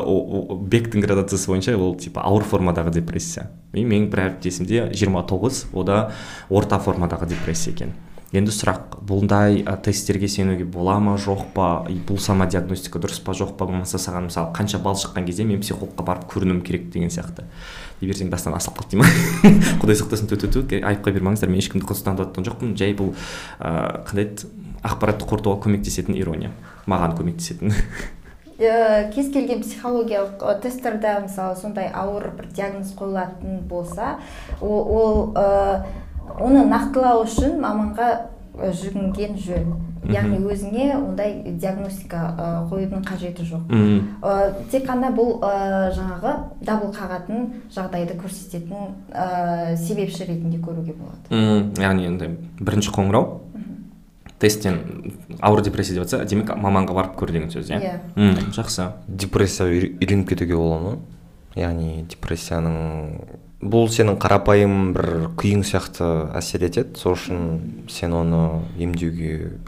[0.71, 3.51] бектің градациясы бойынша ол типа ауыр формадағы депрессия.
[3.75, 6.13] И менің бір әріптесімде 29 ода
[6.49, 7.93] орта формадағы депрессия екен.
[8.31, 11.85] Енді сұрақ бұндай ә, тесттерге сенуге бола ма жоқ па?
[11.91, 13.67] И бұл сама диагностика дұрыс па жоқ па?
[13.67, 17.49] Болмаса саған мысалы қанша балл шыққан кезде мен психологқа барып көрінуім керек деген сияқты.
[18.01, 22.23] Дей берсең дастан асылып қалды дей құдай сақтасын ту ту айыпқа бермеңіздер мен ешкімді құнсызданып
[22.23, 22.73] жатқан жоқпын.
[22.79, 24.55] Жай бұл ыыы қандай еді?
[24.87, 26.55] Ақпаратты қорытуға көмектесетін ирония.
[26.89, 27.75] Маған көмектесетін.
[28.61, 34.19] Э, кез келген психологиялық э, тесттерде мысалы сондай ауыр бір диагноз қойылатын болса
[34.61, 35.81] ол, ол э,
[36.37, 38.11] оны нақтылау үшін маманға
[38.61, 39.73] жүгінген жөн.
[40.13, 43.73] Яғни өзіңе ондай диагностика қоюдың қажеті жоқ.
[43.73, 51.33] Э, тек қана бұл э, жаңағы дабыл қағатын жағдайды көрсететін э, себепші ретінде көруге болады.
[51.33, 53.41] Мм яғни енді бірінші қоңырау.
[54.41, 54.79] Тесттен
[55.41, 58.01] ауыр депрессия деп жатса демек маманға барып көр деген сөз иә?
[58.17, 58.51] Иә.
[58.57, 58.93] жақсы.
[59.07, 60.97] Депрессия үйр- үйреніп кетуге бола ма?
[61.57, 63.21] Яғни депрессияның
[63.61, 66.07] бұл сенің қарапайым бір күйің сияқты
[66.39, 66.97] әсер етеді.
[66.97, 69.59] Сол үшін сен оны емдеуге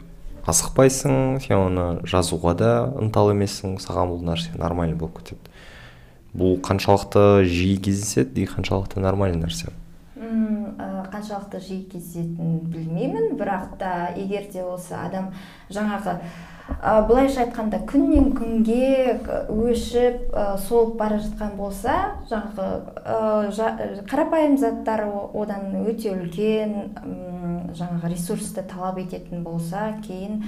[0.47, 3.77] асықпайсың сен оны жазуға да ынталы емессің.
[3.83, 5.51] Саған бұл нәрсе нормально болып кетеді.
[6.33, 9.69] Бұл қаншалықты жиі кездеседі и қаншалықты нормальный нәрсе.
[11.23, 13.37] Қаншалықты жиі кездесетінін білмеймін.
[13.39, 15.31] Бірақ та егер де осы адам
[15.71, 16.17] жаңағы
[16.81, 21.95] ә, былайша айтқанда күннен күнге өшіп ә, солып бара жатқан болса
[22.29, 22.67] жаңағы
[23.05, 26.75] ә, жа- қарапайым заттар одан өте үлкен
[27.73, 30.43] жаңағы ресурсты талап ететін болса кейін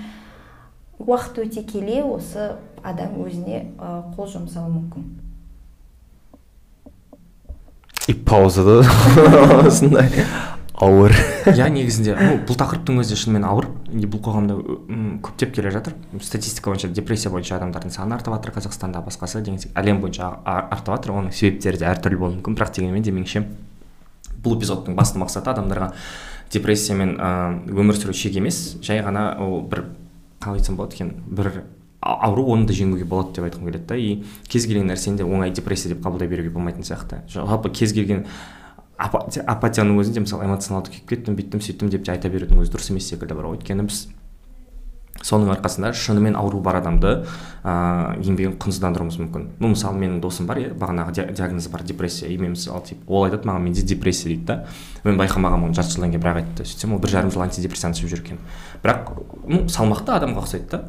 [1.00, 2.52] уақыт өте келе осы
[2.84, 3.66] адам өзіне
[4.16, 5.14] қол жұмсауы мүмкін.
[8.08, 8.84] И паузада
[9.66, 10.12] осындай.
[10.82, 11.14] Ауыр.
[11.52, 13.68] Иә негізінде ну, бұл тақырыптың өзі шынымен ауыр.
[13.92, 14.58] Бұл қоғамда
[15.26, 15.96] көптеп келе жатыр.
[16.22, 18.56] Статистика бойынша депрессия бойынша адамдардың саны артып жатыр.
[18.58, 21.16] Қазақстанда басқасы деген әлем бойынша артып жатыр.
[21.16, 22.58] Оның себептері де әртүрлі болуы мүмкін.
[22.58, 23.46] Бірақ дегенмен де меніңше
[24.46, 25.94] бұл эпизодтың басты мақсаты адамдарға
[26.54, 27.16] депрессиямен
[27.72, 28.76] өмір сүру шек емес.
[28.86, 29.88] Жай ғана ол бір
[30.44, 31.64] қалай айтсам болады екен бір
[32.06, 35.54] ауру оны да жеңуге болады деп айтқым келеді да и кез келген нәрсені де оңай
[35.56, 37.24] депрессия деп қабылдай беруге болмайтын сияқты.
[37.32, 38.26] Жалпы кез келген
[38.98, 43.10] апатияның өзінде мысалы эмоционалды күйіп кеттім бүйттім сөйттім деп те айта берудің өзі дұрыс емес
[43.12, 44.06] секілді бар ғой өйткені біз
[45.26, 47.12] соның арқасында шынымен ауру бар адамды
[47.66, 49.46] ыыы еңбегін құнсыздандыруымыз мүмкін.
[49.60, 53.02] Ну мысалы менің досым бар иә бағанағы ди- диагнозы бар депрессия и мен мысалы типа
[53.08, 54.68] ол айтады маған менде депрессия дейді да.
[55.04, 56.68] Мен байқамағанмын оны жарты жылдан кейін бірақ айтты.
[56.68, 58.40] Сөйтсем ол бір жарым жыл антидепрессант ішіп жүр екен
[58.84, 59.12] бірақ
[59.48, 60.84] ну салмақты адамға ұқсайды да.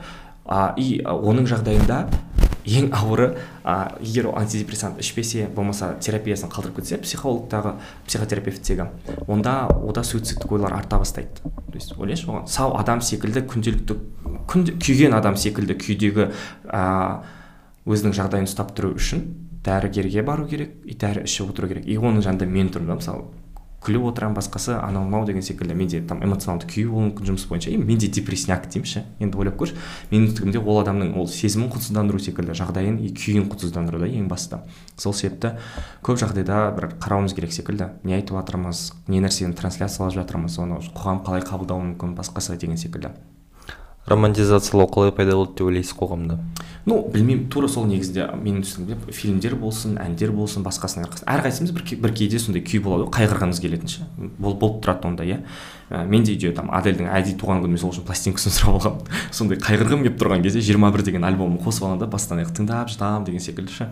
[0.44, 2.04] А, и оның жағдайында
[2.66, 3.28] ең ауыры
[3.62, 7.76] а, егер ол антидепрессант ішпесе болмаса терапиясын қалдырып кетсе психологтағы
[8.08, 8.88] психотерапевттегі
[9.26, 11.30] онда ода суицидтік ойлар арта бастайды.
[11.42, 12.46] То есть ойлашы оған.
[12.50, 13.98] Сау адам секілді күнделікті
[14.50, 16.30] күнде күйген адам секілді күйдегі
[16.66, 17.22] а,
[17.86, 19.26] өзінің жағдайын ұстап тұру үшін
[19.66, 21.86] дәрігерге бару керек и дәрі ішіп отыру керек.
[21.86, 23.26] И оның жанында мен тұрмын да мысалы
[23.86, 27.70] күліп отырамын басқасы анау мынау деген секілді менде там эмоционалды күйі болуы мүмкін жұмыс бойынша.
[27.70, 29.76] И менде депрессняк деймінші енді ойлап көрші.
[30.10, 34.58] Менің түгімде ол адамның ол сезімін құнсыздандыру секілді жағдайын и күйін құнсыздандыру да ең басты.
[34.98, 35.54] Сол себепті
[36.02, 37.92] көп жағдайда бір қарауымыз керек секілді.
[38.02, 43.14] Не айтып жатырмыз не нәрсені трансляциялап жатырмыз оны қоғам қалай қабылдауы мүмкін басқасы деген секілді.
[44.06, 46.38] Романтизациялау қалай пайда болды деп ойлайсыз қоғамда?
[46.86, 51.86] Ну білмеймін тура сол негізінде менің түсінігімде фильмдер болсын әндер болсын басқасының арқасында әрқайсымыз бір,
[52.04, 54.06] бір кейде сондай күй болады ғой қайғырғымыз келетін ше
[54.38, 55.40] бол, болып тұрады ондай иә.
[55.90, 59.10] Ә, мен де үйде там адельдің әдейі туған күніне сол үшін пластинкасын сұрап алғанмын.
[59.34, 62.94] Сондай қайғырғым келіп тұрған кезде жиырма бір деген альбомын қосып аламын да бастан аяқ тыңдап
[62.94, 63.90] жатамын деген секілді ше.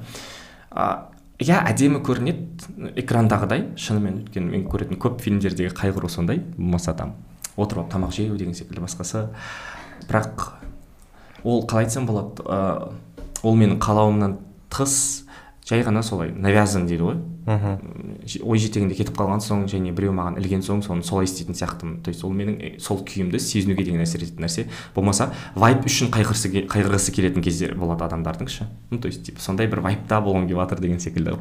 [1.43, 3.73] Иә әдемі көрінеді экрандағыдай.
[3.75, 7.17] Шынымен өйткені мен көретін көп фильмдердегі қайғыру сондай болмаса там
[7.57, 9.27] отырып алып тамақ жеу деген секілді басқасы.
[10.09, 10.49] Бірақ
[11.45, 12.93] ол қалай айтсам болады ыыы
[13.45, 14.39] ол менің қалауымнан
[14.73, 15.25] тыс
[15.69, 17.15] жай ғана солай навязан дейді ғой.
[17.45, 17.75] Мхм.
[18.45, 22.03] Ой жетегінде кетіп қалған соң және біреу маған ілген соң соны солай істейтін сияқтымын.
[22.05, 24.67] То есть ол менің э, сол күйімді сезінуге деген әсер ететін нәрсе.
[24.97, 28.69] Болмаса вайб үшін қайғырысы ке- қайғырғысы келетін кездер болады адамдардың ше.
[28.91, 31.37] Ну то есть типа сондай бір вайбта болғым келіп жатыр деген секілді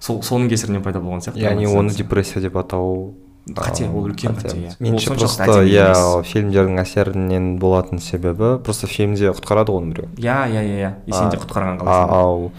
[0.00, 3.14] сол соның кесірінен пайда болған сияқты яғни оны депрессия деп атау
[3.48, 5.92] қате ол үлкен қате иә меніңше просто иә
[6.28, 11.12] фильмдердің әсерінен болатын себебі просто фильмде құтқарады ғой оны біреу иә иә иә иә и
[11.12, 12.50] сен де құтқарған қаласың ал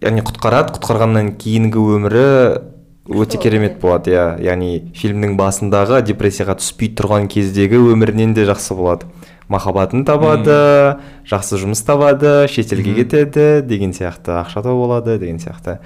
[0.00, 2.26] яғни құтқарады құтқарғаннан кейінгі өмірі
[3.10, 4.24] өте керемет болады иә.
[4.44, 9.08] Яғни фильмнің басындағы депрессияға түспей тұрған кездегі өмірінен де жақсы болады.
[9.50, 15.80] Махаббатын табады жақсы жұмыс табады шетелге кетеді деген сияқты ақша тауып алады деген сияқты.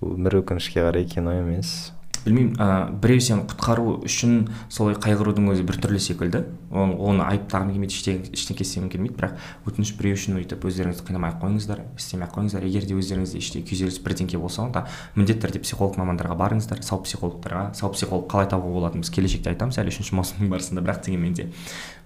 [0.00, 1.92] Өмір өкінішке қарай кино емес.
[2.24, 2.54] Білмеймін.
[2.60, 6.42] Ә, біреу сені құтқару үшін солай қайғырудың өзі біртүрлі секілді.
[6.70, 7.96] Оны, оны айыптағым келмейді
[8.30, 9.16] ештеңе істегім келмейді.
[9.16, 12.66] Бірақ өтініш біреу үшін өйтіп өздеріңізді қинамай ақ қойыңыздар істемей ақ қойыңыздар.
[12.68, 14.84] Егер де өздеріңізде іште күйзеліс бірдеңке болса онда
[15.16, 17.72] міндетті түрде психолог мамандарға барыңыздар сау психологтарға.
[17.74, 20.84] Сау психолог қалай табуға болатынын біз келешекте айтамыз әлі үшінші маусымның барысында.
[20.84, 21.50] Бірақ дегенмен де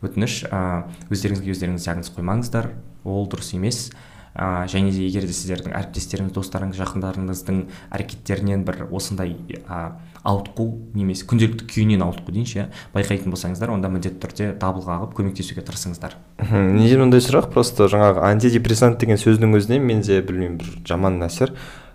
[0.05, 2.73] өтініш ә, өздеріңізге өздеріңіз диагноз қоймаңыздар.
[3.05, 3.91] Ол дұрыс емес.
[4.35, 7.61] Ә, және де егер де сіздердің әріптестеріңіз достарыңыз жақындарыңыздың
[7.95, 9.37] әрекеттерінен бір осындай
[9.69, 9.95] ә,
[10.25, 10.67] ауытқу
[10.97, 12.67] немесе күнделікті күйінен ауытқу дейінші иә
[12.97, 16.17] байқайтын болсаңыздар онда міндетті түрде дабыл қағып көмектесуге тырысыңыздар.
[16.41, 17.51] Мхм неден ондай сұрақ?
[17.55, 21.55] Просто жаңағы антидепрессант деген сөздің өзінен менде білмеймін бір жаман әсер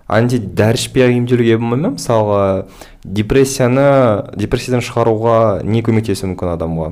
[0.10, 1.94] анти дәрі ішпей ақ емделуге болмай ма?
[1.98, 2.68] Мысалға
[3.04, 3.90] депрессияны
[4.38, 6.90] депрессиядан шығаруға не көмектесуі мүмкін адамға?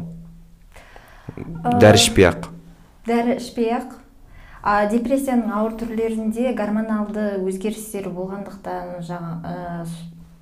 [1.81, 2.51] Дәрі ішпей ақ
[3.07, 3.96] дәрі ішпей ақ
[4.63, 9.88] а депрессияның ауыр түрлерінде гормоналды өзгерістер болғандықтан жаңа ә,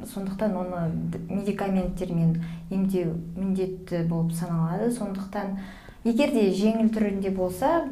[0.05, 0.83] сондықтан оны
[1.29, 2.37] медикаменттермен
[2.69, 4.91] емдеу міндетті болып саналады.
[4.93, 5.59] Сондықтан
[6.05, 7.85] егер де жеңіл түрінде болса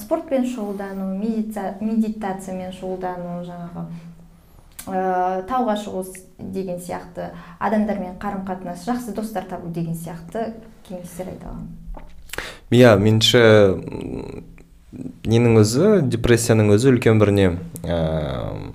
[0.00, 3.84] спортпен шұғылдану медитациямен шұғылдану жаңағы
[4.88, 6.04] ә, тауға шығу
[6.38, 10.54] деген сияқты адамдармен қарым қатынас жақсы достар табу деген сияқты
[10.88, 11.68] кеңестер айта аламын.
[12.70, 13.42] Иә меніңше
[15.28, 17.50] ненің өзі депрессияның өзі үлкен бір не
[17.84, 18.72] ыыы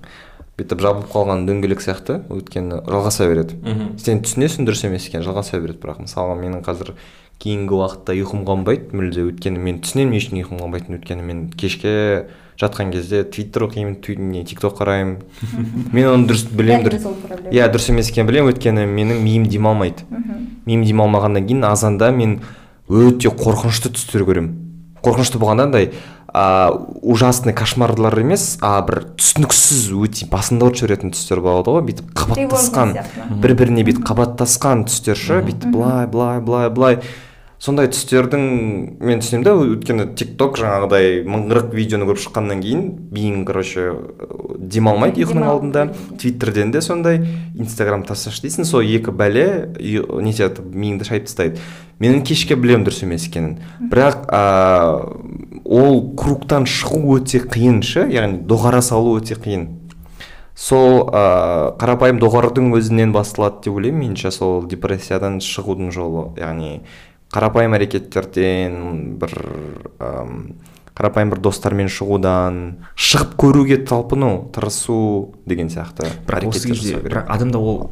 [0.53, 3.57] бүйтіп жабылып қалған дөңгелек сияқты өйткені жалғаса береді.
[3.63, 3.97] Мхм.
[3.97, 6.03] Сен түсінесің дұрыс емес екенін жалғаса береді бірақ.
[6.05, 6.93] Мысалға менің қазір
[7.41, 11.93] кейінгі уақытта ұйқым қонбайды мүлде өйткені мен түсінемін не үшін ұйқым қонбайтынын өйткені мен кешке
[12.61, 13.97] жатқан кезде твиттер оқимын
[14.29, 15.23] не тик ток қараймын.
[15.91, 16.85] Мен оны дұрыс білемін
[17.49, 20.43] иә дұрыс емес екенін білемін өйткені менің миым демалмайды мхм.
[20.69, 22.39] Миым демалмағаннан кейін азанда мен
[22.87, 24.53] өте қорқынышты түстер көремін.
[25.03, 25.89] Қорқынышты болғанда андай
[26.33, 31.85] а, ужасный кошмарлар емес а бір түсініксіз өте басында от жіберетін түстер болады ғой.
[31.89, 32.95] бүйтіп қабаттасқан
[33.43, 35.43] бір біріне бүйтіп қабаттасқан түстер ше.
[35.45, 36.99] Бүйтіп былай былай былай былай.
[37.63, 38.41] Сондай түстердің
[38.99, 42.81] мен түсінемін да өйткені тик ток жаңағыдай мың қырық видеоны көріп шыққаннан кейін
[43.15, 43.85] миың короче
[44.59, 45.85] демалмайды ұйқының алдында.
[46.19, 47.21] твиттерден де сондай
[47.55, 49.45] инстаграм тасташы дейсің сол екі бәле
[49.79, 51.61] нетеді миыңды шайып тастайды.
[51.99, 53.61] Мен кешке білемін дұрыс емес екенін.
[53.79, 59.69] Бірақ ыыы ол кругтан шығу өте қиын ше яғни доғара салу өте қиын.
[60.53, 64.03] Сол ыыы қарапайым доғарудың өзінен басталады деп ойлаймын.
[64.03, 66.81] Меніңше сол депрессиядан шығудың жолы яғни
[67.33, 69.33] қарапайым әрекеттерден бір
[69.99, 70.37] ым,
[70.93, 72.61] қарапайым бір достармен шығудан
[72.93, 77.91] шығып көруге талпыну тырысу деген сияқты бірақ осы кезде адамда ол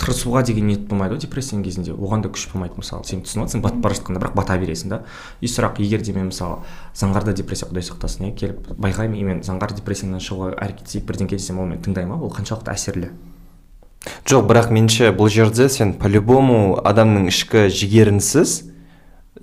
[0.00, 1.92] тырысуға деген ниет болмайды ғой депрессияның кезінде.
[1.94, 3.06] Оған да күш болмайды мысалы.
[3.06, 4.98] Сен түсініп жатрсың батып бара жатқанда бірақ бата бересің да.
[5.40, 6.58] И сұрақ егер де мен мысалы
[6.98, 11.38] заңғарда депрессия құдай сақтасын иә келіп байқаймын и мен заңғар депрессиядан шығуға әрекет істейік бірдеңке
[11.38, 13.12] десем ол мені тыңдай ма ол қаншалықты әсерлі?
[14.26, 18.73] Жоқ бірақ меніңше бұл жерде сен по любому адамның ішкі жігерінсіз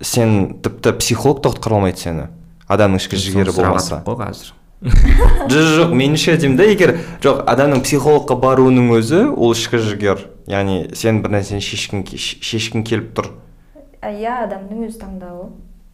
[0.00, 2.26] сен тіпті психолог та құтқара алмайды сені
[2.68, 4.02] адамның ішкі жігері болмаса.
[4.06, 4.52] қой қазір.
[5.52, 10.24] Жоқ жоқ меніңше деймін да егер жоқ адамның психологқа баруының өзі ол ішкі жігер.
[10.50, 13.28] Яғни сен бір нәрсені шешкің шешкің келіп тұр.
[14.02, 15.52] А, иә адамның өз таңдауы.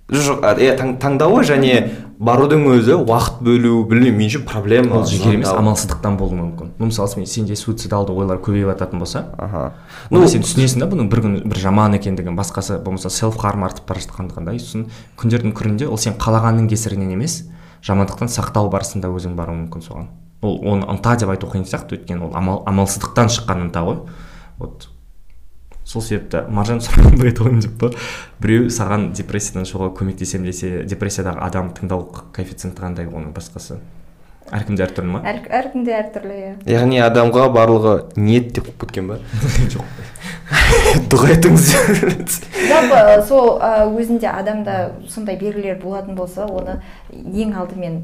[0.09, 5.49] Жоқ иә таң- таңдауы және барудың өзі уақыт бөлу білмеймін меніңше проблема ол жігер емес
[5.53, 6.71] амалсыздықтан болуы мүмкін.
[6.79, 9.75] Ну мысалы сен- сенде суицидалды ойлар көбейіп жататын болса аха.
[10.11, 13.87] ну сен түсінесің да бұның бір күн бір жаман екендігін басқасы болмаса селф харм артып
[13.87, 14.87] бара жатқандығын да и сосын
[15.19, 17.45] күндердің күнінде ол сен қалағанның кесірінен емес
[17.85, 20.07] жамандықтан сақтау барысында өзің баруың мүмкін соған.
[20.43, 23.99] Ол оны ынта деп айту қиын сияқты өйткені ол амал, амалсыздықтан шыққан ынта ғой
[24.59, 24.89] вот.
[25.89, 27.89] Сол себепті маржан сұрағандай айтып қояйын деп па?
[28.43, 32.05] Біреу саған депрессиядан шығуға көмектесемін десе депрессиядағы адам тыңдау
[32.37, 33.79] коэффициенті қандай оның басқасы?
[34.53, 35.23] Әркімде әртүрлі ма?
[35.29, 36.53] Әр әркімде әртүрлі иә.
[36.73, 39.19] Яғни адамға барлығы ниет деп қойып кеткен ба?
[39.75, 39.89] Жоқ.
[41.13, 41.67] Дұға етіңіз
[42.69, 43.59] жалпы сол
[44.01, 46.79] өзінде адамда сондай белгілер болатын болса оны
[47.13, 48.01] ең алдымен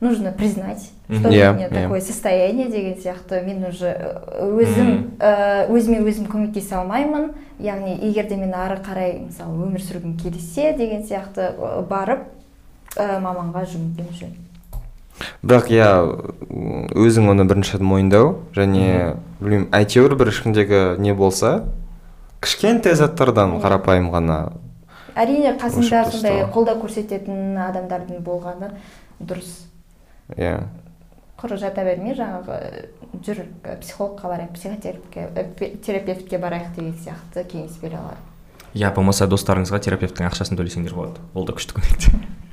[0.00, 1.82] нужно признать что у Иә, меня иә.
[1.82, 8.28] такое состояние деген сияқты мен уже э, өзім ә, өзіме өзім көмектесе алмаймын яғни егер
[8.28, 12.24] де мен ары қарай мысалы өмір сүргім келсе деген сияқты э, барып
[12.96, 14.32] ә, маманға жүгінген жөн
[15.42, 15.88] бірақ иә
[16.96, 21.64] өзің оны бірінші мойындау және білмеймін әйтеуір бір ішіңдегі не болса
[22.40, 24.38] кішкентай заттардан қарапайым ғана
[25.14, 28.70] әрине қасында Ошақ сондай қолдау көрсететін адамдардың болғаны
[29.20, 29.66] дұрыс.
[30.36, 30.56] Иә.
[31.40, 32.58] Құр жата бермей жаңағы
[33.24, 33.44] жүр
[33.80, 38.20] психологқа барайық психотерапевтке терапевтке барайық деген сияқты кеңес бере алады
[38.74, 41.24] иә болмаса достарыңызға терапевттің ақшасын төлесеңдер болады.
[41.34, 42.06] Ол да күшті көмек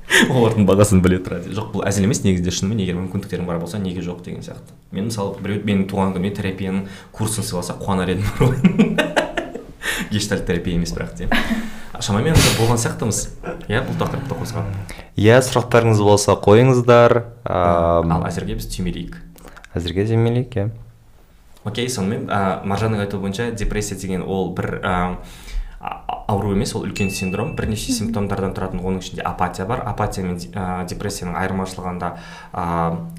[0.34, 4.02] олардың бағасын біле тұра жоқ бұл әзіл емес негізінде шынымен егер мүмкіндіктерің бар болса неге
[4.02, 4.74] жоқ деген сияқты.
[4.96, 8.96] Мен мысалы біреу менің туған күніме терапияның курсын сыйласа қуанар едім.
[10.13, 11.30] Гештальт терапия емес бірақ те
[12.04, 13.22] шамамен болған сияқтымыз.
[13.68, 14.68] Иә бұл тақырыпты қозғап.
[15.18, 17.18] Иә сұрақтарыңыз болса қойыңыздар.
[17.48, 19.18] Ал әзірге біз түймелейік.
[19.78, 20.68] Әзірге түймелейік иә.
[21.68, 24.94] Окей сонымен ә, маржанның айтуы бойынша депрессия деген ол бір ә,
[26.28, 27.54] ауру емес ол үлкен синдром.
[27.56, 29.84] Бірнеше симптомдардан тұратын оның ішінде апатия бар.
[29.88, 32.10] Апатия мен ә, депрессияның айырмашылығында
[32.52, 32.65] ә,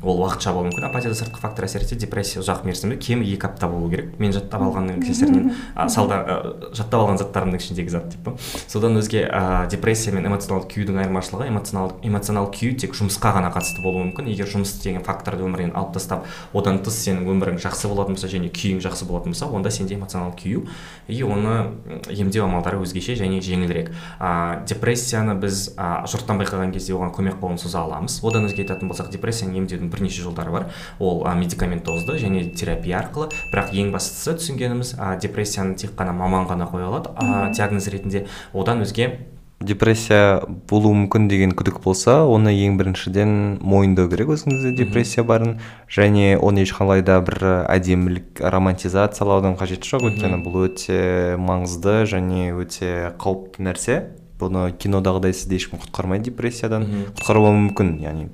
[0.02, 0.88] ол уақытша болуы мүмкін.
[0.90, 2.98] Апатияда сыртқы фактор әсер етсе депрессия ұзақ мерзімді.
[3.00, 4.12] Кемі екі апта болу керек.
[4.20, 6.36] Мен жаттап алғанның кесірінен ә, салда ә,
[6.76, 8.28] жаттап алған заттарымның ішіндегі зат деп
[8.68, 11.48] содан өзге ә, депрессия мен эмоционалдық күйдің айырмашылығы.
[11.48, 14.28] Эмоционалдық эмоционалдық күйі тек жұмысқа ғана қатысты болуы мүмкін.
[14.28, 18.52] Егер жұмыс деген факторды өмірінен алып тастап одан тыс сенің өмірің жақсы болатын болса және
[18.52, 20.66] күйің жақсы болатын болса онда сенде эмоционалдық күю
[21.08, 21.72] и оны
[22.12, 23.92] емдеу амалдары өзгеше және жеңілірек.
[24.18, 28.18] Ә, депрессияны біз ә, жұрттан байқаған кезде оған көмек қолын соза аламыз.
[28.26, 30.68] Одан өзге айтатын болсақ депрессияны емдеудің бірнеше жолдары бар.
[30.98, 33.30] Ол ә, медикаментозды және терапия арқылы.
[33.54, 37.14] Бірақ ең бастысы түсінгеніміз ә, депрессияны тек қана маман ғана қоя алады.
[37.14, 39.12] Ә, диагноз ретінде одан өзге
[39.60, 40.40] депрессия
[40.70, 45.58] болуы мүмкін деген күдік болса оны ең біріншіден мойындау керек өзіңізде депрессия барын.
[45.90, 50.06] Және оны ешқандай да бір әдемілік романтизациялаудың қажеті жоқ.
[50.12, 51.00] Өйткені бұл өте
[51.42, 54.00] маңызды және өте қауіпті нәрсе.
[54.38, 56.86] Бұны кинодағыдай сізді ешкім құтқармайды депрессиядан.
[57.18, 58.28] Құтқаруы мүмкін яғни.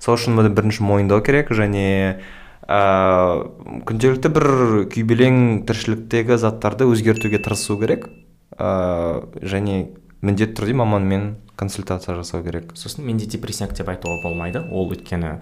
[0.00, 2.22] Сол үшін бұны бірінші мойындау керек және
[2.64, 2.80] ә,
[3.84, 4.48] күнделікті бір
[4.88, 8.08] күйбелең тіршіліктегі заттарды өзгертуге тырысу керек.
[8.56, 12.72] Ә, және міндетті түрде маманмен консультация жасау керек.
[12.78, 14.62] Сосын менде депрессияк деп айтуға болмайды.
[14.70, 15.40] Ол өйткені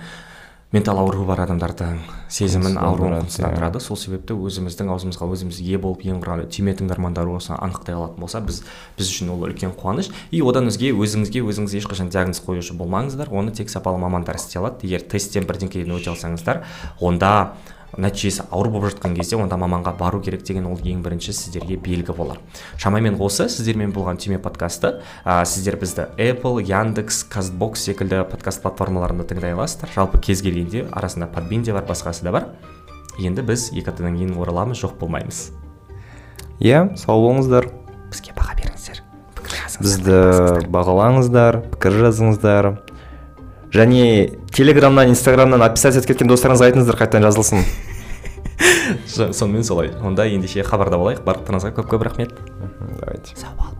[0.73, 1.99] ментал ауруы бар адамдардың
[2.31, 7.57] сезімін ауруын тұрады сол себепті өзіміздің аузымызға өзіміз ие болып ең құрғанда түйме тыңдармандар осы
[7.57, 8.63] анықтай алатын болса біз
[8.97, 10.13] біз үшін ол үлкен қуаныш.
[10.31, 13.35] И одан өзге өзіңізге өзіңіз ешқашан диагноз қоюшы болмаңыздар.
[13.35, 14.87] Оны тек сапалы мамандар істей алады.
[14.87, 16.63] Егер тесттен бірдеңкеден өте алсаңыздар
[17.01, 17.57] онда
[17.99, 22.15] нәтижесі ауыр болып жатқан кезде онда маманға бару керек деген ол ең бірінші сіздерге белгі
[22.17, 22.39] болар.
[22.79, 29.27] Шамамен осы сіздермен болған түйме подкасты ә, сіздер бізді apple яндекс казбокс секілді подкаст платформаларында
[29.27, 29.91] тыңдай аласыздар.
[29.95, 32.49] Жалпы кез келгенде арасында подбин де бар басқасы да бар.
[33.19, 35.51] Енді біз екі аптадан кейін ораламыз жоқ болмаймыз.
[36.61, 37.71] Иә yeah, сау болыңыздар.
[38.13, 39.03] Бізге баға беріңіздер.
[39.81, 42.75] Бізді бағалаңыздар пікір жазыңыздар.
[43.75, 47.65] Және телеграмнан инстаграмнан описать етіп кеткен достарыңызға айтыңыздар қайтадан жазылсын.
[49.33, 49.93] Сонымен солай.
[50.03, 51.23] Онда ендеше хабарда болайық.
[51.27, 52.35] Барлықтарыңызға көп көп рахмет.
[53.01, 53.37] Давайте.
[53.37, 53.71] Сау бол